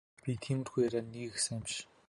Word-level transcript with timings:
Би 0.23 0.33
тиймэрхүү 0.45 0.81
ярианд 0.87 1.09
нэг 1.13 1.23
их 1.29 1.35
сайн 1.45 1.59
биш. 1.65 1.75